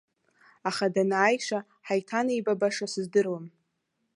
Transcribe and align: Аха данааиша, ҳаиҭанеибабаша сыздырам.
Аха 0.69 0.85
данааиша, 0.93 1.59
ҳаиҭанеибабаша 1.87 2.87
сыздырам. 2.93 3.45